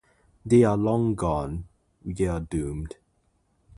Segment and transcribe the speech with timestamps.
[0.43, 1.67] They are long gone.
[2.03, 2.95] We are doomed.